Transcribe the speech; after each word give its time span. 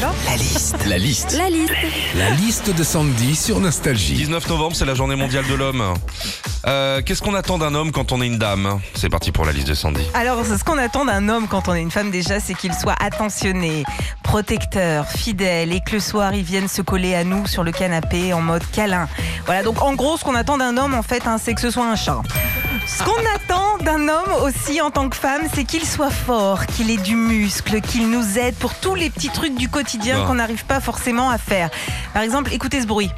La 0.00 0.36
liste. 0.36 0.76
La 0.86 0.96
liste. 0.96 1.36
La 1.36 1.50
liste. 1.50 1.72
La 2.16 2.30
liste 2.30 2.70
de 2.76 2.84
Sandy 2.84 3.34
sur 3.34 3.58
Nostalgie. 3.58 4.14
19 4.14 4.48
novembre, 4.48 4.76
c'est 4.76 4.84
la 4.84 4.94
journée 4.94 5.16
mondiale 5.16 5.44
de 5.48 5.54
l'homme. 5.54 5.82
Euh, 6.66 7.02
Qu'est-ce 7.04 7.20
qu'on 7.20 7.34
attend 7.34 7.58
d'un 7.58 7.74
homme 7.74 7.90
quand 7.90 8.12
on 8.12 8.22
est 8.22 8.28
une 8.28 8.38
dame? 8.38 8.78
C'est 8.94 9.08
parti 9.08 9.32
pour 9.32 9.44
la 9.44 9.50
liste 9.50 9.66
de 9.66 9.74
Sandy. 9.74 10.02
Alors, 10.14 10.44
ce 10.46 10.62
qu'on 10.62 10.78
attend 10.78 11.04
d'un 11.04 11.28
homme 11.28 11.48
quand 11.48 11.66
on 11.68 11.74
est 11.74 11.82
une 11.82 11.90
femme 11.90 12.12
déjà, 12.12 12.38
c'est 12.38 12.54
qu'il 12.54 12.74
soit 12.74 12.94
attentionné, 13.00 13.82
protecteur, 14.22 15.08
fidèle 15.08 15.72
et 15.72 15.80
que 15.80 15.92
le 15.94 16.00
soir, 16.00 16.32
il 16.32 16.44
vienne 16.44 16.68
se 16.68 16.80
coller 16.82 17.16
à 17.16 17.24
nous 17.24 17.48
sur 17.48 17.64
le 17.64 17.72
canapé 17.72 18.32
en 18.32 18.40
mode 18.40 18.62
câlin. 18.70 19.08
Voilà, 19.46 19.64
donc 19.64 19.82
en 19.82 19.94
gros, 19.94 20.16
ce 20.16 20.22
qu'on 20.22 20.36
attend 20.36 20.58
d'un 20.58 20.76
homme, 20.76 20.94
en 20.94 21.02
fait, 21.02 21.26
hein, 21.26 21.38
c'est 21.42 21.54
que 21.54 21.60
ce 21.60 21.70
soit 21.70 21.86
un 21.86 21.96
chat. 21.96 22.22
Ce 22.88 23.02
qu'on 23.04 23.20
attend 23.34 23.76
d'un 23.84 24.08
homme 24.08 24.32
aussi 24.42 24.80
en 24.80 24.90
tant 24.90 25.08
que 25.08 25.16
femme, 25.16 25.42
c'est 25.54 25.64
qu'il 25.64 25.84
soit 25.86 26.10
fort, 26.10 26.66
qu'il 26.66 26.90
ait 26.90 26.96
du 26.96 27.14
muscle, 27.16 27.80
qu'il 27.80 28.10
nous 28.10 28.38
aide 28.38 28.54
pour 28.56 28.74
tous 28.74 28.94
les 28.94 29.10
petits 29.10 29.28
trucs 29.28 29.54
du 29.56 29.68
quotidien 29.68 30.24
qu'on 30.26 30.34
n'arrive 30.34 30.64
pas 30.64 30.80
forcément 30.80 31.30
à 31.30 31.38
faire. 31.38 31.70
Par 32.14 32.22
exemple, 32.22 32.52
écoutez 32.52 32.80
ce 32.80 32.86
bruit. 32.86 33.10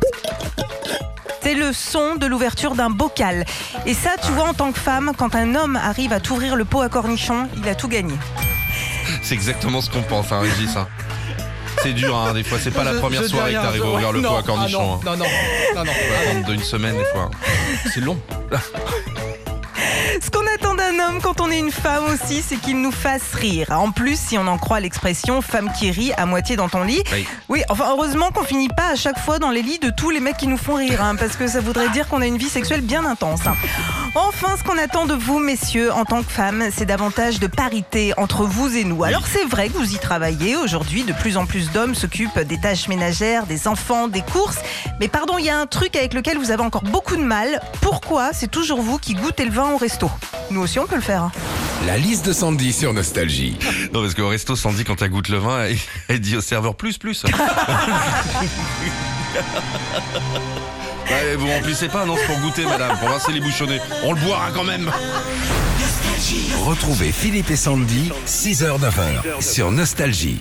C'est 1.43 1.55
le 1.55 1.73
son 1.73 2.17
de 2.17 2.27
l'ouverture 2.27 2.75
d'un 2.75 2.91
bocal. 2.91 3.45
Et 3.87 3.95
ça, 3.95 4.11
tu 4.25 4.31
vois, 4.33 4.45
en 4.49 4.55
tant 4.55 4.73
que 4.73 4.79
femme, 4.79 5.13
quand 5.17 5.35
un 5.35 5.55
homme 5.55 5.77
arrive 5.77 6.13
à 6.13 6.21
t'ouvrir 6.21 6.57
le 6.57 6.65
pot 6.67 6.83
à 6.83 6.89
cornichon, 6.89 7.49
il 7.57 7.67
a 7.69 7.75
tout 7.75 7.89
gagné. 7.89 8.15
C'est 9.23 9.35
exactement 9.35 9.81
ce 9.81 9.89
qu'on 9.91 10.03
pense, 10.03 10.31
hein, 10.33 10.41
Régis. 10.41 10.77
hein. 10.77 10.87
C'est 11.83 11.95
dur, 11.95 12.15
hein, 12.15 12.35
des 12.35 12.43
fois. 12.45 12.59
C'est 12.63 12.71
pas 12.73 12.85
la 12.85 12.93
Je- 12.93 12.99
première 12.99 13.23
je 13.23 13.27
dis 13.29 13.33
soirée 13.33 13.53
que 13.53 13.57
rien, 13.59 13.63
t'arrives 13.67 13.83
à 13.85 13.87
ouvrir 13.87 14.13
le 14.13 14.21
non, 14.21 14.29
pot 14.31 14.35
à 14.37 14.39
ah 14.41 14.43
cornichon. 14.43 14.95
hein. 14.97 15.01
non, 15.05 15.17
non, 15.17 15.25
non, 15.25 15.85
non, 15.85 16.43
non. 16.47 16.53
Une 16.53 16.63
semaine, 16.63 16.97
des 16.99 17.05
fois. 17.07 17.31
C'est 17.95 18.01
long. 18.01 18.21
Ce 20.23 20.31
qu'on 20.31 20.47
attend 20.55 20.75
d'un 20.75 20.99
homme 20.99 21.21
quand 21.23 21.41
on 21.41 21.51
est 21.51 21.59
une 21.59 21.71
femme 21.71 22.05
aussi, 22.13 22.43
c'est 22.47 22.57
qu'il 22.57 22.81
nous 22.81 22.93
fasse 22.93 23.33
rire. 23.33 23.69
En 23.71 23.91
plus, 23.91 24.19
si 24.21 24.37
on 24.37 24.47
en 24.47 24.59
croit 24.59 24.79
l'expression 24.81 25.41
femme 25.41 25.71
qui 25.73 25.91
rit 25.91 26.13
à 26.17 26.27
moitié 26.27 26.57
dans 26.57 26.69
ton 26.69 26.85
lit. 26.85 27.03
Oui. 27.13 27.27
Oui, 27.49 27.63
enfin, 27.71 27.87
heureusement 27.91 28.31
qu'on 28.31 28.45
finit 28.45 28.69
pas 28.69 28.89
à 28.93 28.97
chaque 28.97 29.19
fois 29.19 29.39
dans 29.39 29.51
les 29.51 29.63
lits 29.63 29.79
de 29.79 29.91
tous 29.91 30.11
les 30.11 30.21
mecs 30.21 30.37
qui 30.37 30.47
nous 30.47 30.59
font 30.59 30.75
rire, 30.75 31.03
hein, 31.03 31.17
parce 31.17 31.37
que 31.37 31.47
ça 31.47 31.61
voudrait 31.61 31.89
dire 31.89 32.07
qu'on 32.09 32.21
a 32.21 32.27
une 32.27 32.37
vie 32.37 32.49
sexuelle 32.51 32.83
bien 32.83 33.05
intense. 33.07 33.47
hein. 33.47 33.55
Enfin, 34.17 34.57
ce 34.57 34.65
qu'on 34.65 34.77
attend 34.77 35.07
de 35.07 35.15
vous, 35.15 35.39
messieurs, 35.39 35.93
en 35.93 36.05
tant 36.05 36.23
que 36.25 36.31
femmes, 36.33 36.65
c'est 36.77 36.85
davantage 36.85 37.39
de 37.39 37.47
parité 37.47 38.13
entre 38.17 38.45
vous 38.45 38.77
et 38.77 38.83
nous. 38.83 39.05
Alors, 39.05 39.25
c'est 39.27 39.45
vrai 39.45 39.69
que 39.69 39.75
vous 39.79 39.95
y 39.95 39.99
travaillez. 39.99 40.57
Aujourd'hui, 40.57 41.05
de 41.05 41.13
plus 41.13 41.37
en 41.37 41.47
plus 41.47 41.71
d'hommes 41.71 41.95
s'occupent 41.95 42.41
des 42.41 42.59
tâches 42.59 42.89
ménagères, 42.89 43.47
des 43.47 43.69
enfants, 43.69 44.09
des 44.09 44.23
courses. 44.23 44.59
Mais 44.99 45.07
pardon, 45.07 45.39
il 45.39 45.45
y 45.45 45.51
a 45.51 45.57
un 45.59 45.67
truc 45.67 45.95
avec 45.95 46.13
lequel 46.13 46.39
vous 46.39 46.51
avez 46.51 46.63
encore 46.65 46.83
beaucoup 46.83 47.15
de 47.17 47.23
mal. 47.23 47.61
Pourquoi 47.81 48.33
c'est 48.33 48.51
toujours 48.51 48.83
vous 48.83 48.99
qui 48.99 49.15
goûtez 49.15 49.45
le 49.45 49.53
vin 49.53 49.71
au 49.71 49.77
resto? 49.77 50.11
Nous 50.51 50.61
aussi, 50.61 50.81
on 50.81 50.87
peut 50.89 50.97
le 50.97 51.03
faire. 51.03 51.23
hein. 51.25 51.33
La 51.87 51.97
liste 51.97 52.27
de 52.27 52.33
Sandy 52.33 52.73
sur 52.73 52.93
Nostalgie. 52.93 53.59
Non, 53.93 54.03
parce 54.03 54.15
qu'au 54.15 54.29
resto, 54.29 54.57
Sandy, 54.57 54.85
quand 54.85 55.01
elle 55.03 55.11
goûte 55.11 55.29
le 55.29 55.39
vin, 55.39 55.65
elle, 55.65 55.77
elle 56.09 56.21
dit 56.21 56.37
au 56.37 56.41
serveur 56.41 56.75
plus, 56.75 56.99
plus. 56.99 57.25
Vous 61.39 61.49
remplissez 61.49 61.89
pas, 61.89 62.05
non, 62.05 62.17
c'est 62.17 62.27
pour 62.27 62.39
goûter, 62.41 62.65
madame, 62.65 62.97
pour 62.99 63.09
rincer 63.09 63.33
les 63.33 63.41
bouchonnets. 63.41 63.81
On 64.05 64.13
le 64.13 64.21
boira 64.21 64.51
quand 64.55 64.65
même. 64.65 64.91
Retrouvez 66.65 67.13
Philippe 67.13 67.51
et 67.51 67.57
Sandy, 67.57 68.13
6h-9h 68.27 69.41
sur 69.41 69.71
Nostalgie. 69.71 70.41